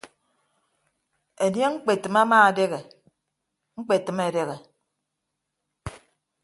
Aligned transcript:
Enie 1.45 1.67
ñkpetịm 1.73 2.15
ama 2.21 2.37
edehe 2.49 2.79
ñkpetịm 3.77 4.17
edehe. 4.27 4.55